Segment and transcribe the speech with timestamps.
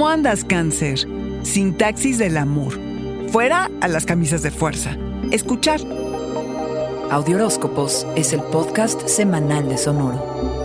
[0.00, 1.06] ¿Cómo andas, cáncer?
[1.42, 2.72] Sintaxis del amor.
[3.28, 4.96] Fuera a las camisas de fuerza.
[5.30, 5.78] Escuchar.
[7.10, 10.59] Audioróscopos es el podcast semanal de Sonoro.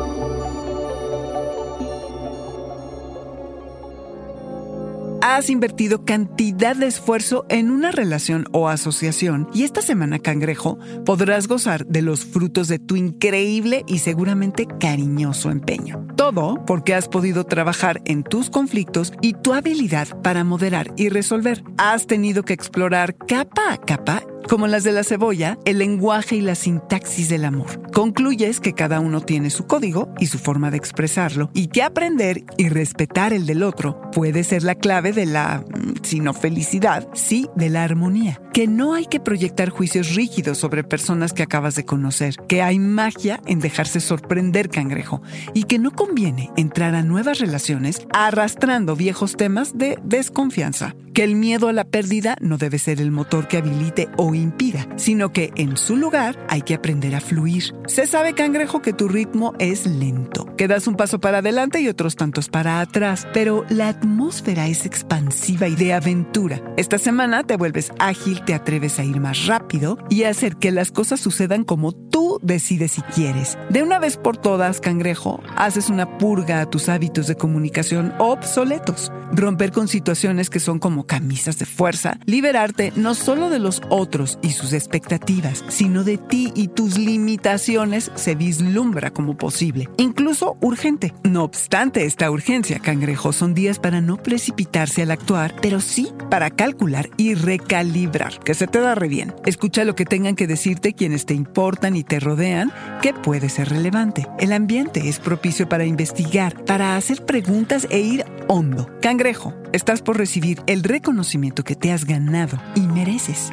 [5.35, 11.49] Has invertido cantidad de esfuerzo en una relación o asociación y esta semana, cangrejo, podrás
[11.49, 16.07] gozar de los frutos de tu increíble y seguramente cariñoso empeño.
[16.15, 21.65] Todo porque has podido trabajar en tus conflictos y tu habilidad para moderar y resolver.
[21.77, 26.41] Has tenido que explorar capa a capa como las de la cebolla, el lenguaje y
[26.41, 27.81] la sintaxis del amor.
[27.91, 32.43] Concluyes que cada uno tiene su código y su forma de expresarlo y que aprender
[32.57, 37.07] y respetar el del otro puede ser la clave de la, mm, si no felicidad,
[37.13, 38.41] sí de la armonía.
[38.53, 42.79] Que no hay que proyectar juicios rígidos sobre personas que acabas de conocer, que hay
[42.79, 45.21] magia en dejarse sorprender cangrejo
[45.53, 50.95] y que no conviene entrar a nuevas relaciones arrastrando viejos temas de desconfianza.
[51.15, 54.85] Que el miedo a la pérdida no debe ser el motor que habilite o impida,
[54.97, 57.73] sino que en su lugar hay que aprender a fluir.
[57.87, 61.87] Se sabe, cangrejo, que tu ritmo es lento, que das un paso para adelante y
[61.87, 66.61] otros tantos para atrás, pero la atmósfera es expansiva y de aventura.
[66.75, 70.71] Esta semana te vuelves ágil, te atreves a ir más rápido y a hacer que
[70.71, 73.57] las cosas sucedan como tú decides si quieres.
[73.69, 79.13] De una vez por todas, cangrejo, haces una purga a tus hábitos de comunicación obsoletos.
[79.31, 84.39] Romper con situaciones que son como camisas de fuerza, liberarte no solo de los otros
[84.41, 91.13] y sus expectativas, sino de ti y tus limitaciones se vislumbra como posible, incluso urgente.
[91.23, 96.49] No obstante esta urgencia, cangrejo, son días para no precipitarse al actuar, pero sí para
[96.49, 99.33] calcular y recalibrar, que se te da re bien.
[99.45, 103.69] Escucha lo que tengan que decirte quienes te importan y te rodean, que puede ser
[103.69, 104.27] relevante.
[104.39, 108.89] El ambiente es propicio para investigar, para hacer preguntas e ir hondo.
[109.01, 113.51] Cangrejo, estás por recibir el reconocimiento que te has ganado y mereces.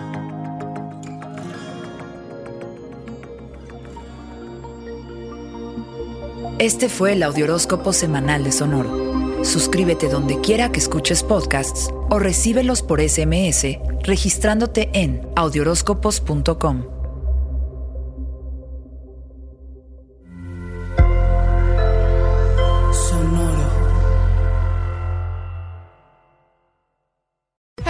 [6.59, 9.45] Este fue el Audioróscopo Semanal de Sonoro.
[9.45, 17.02] Suscríbete donde quiera que escuches podcasts o recíbelos por SMS registrándote en audioróscopos.com.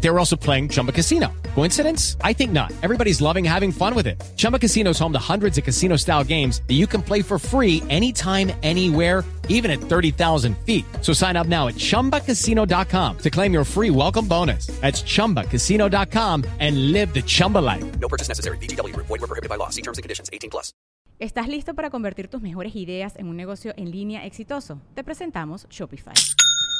[0.00, 1.32] They were also playing Chumba Casino.
[1.54, 2.16] Coincidence?
[2.22, 2.72] I think not.
[2.82, 4.22] Everybody's loving having fun with it.
[4.36, 7.38] Chumba Casino is home to hundreds of casino style games that you can play for
[7.38, 10.84] free anytime, anywhere, even at 30,000 feet.
[11.02, 14.68] So sign up now at chumbacasino.com to claim your free welcome bonus.
[14.80, 17.84] That's chumbacasino.com and live the Chumba life.
[17.98, 18.58] No purchase necessary.
[18.58, 19.06] VGW Group.
[19.06, 19.70] Void were prohibited by law.
[19.70, 20.30] See terms and conditions.
[20.32, 20.72] 18 plus.
[21.18, 24.80] ¿Estás listo para convertir tus mejores ideas en un negocio en línea exitoso?
[24.94, 26.14] Te presentamos Shopify.